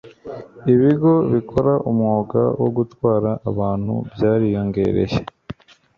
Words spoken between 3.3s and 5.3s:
abantu byariyongereye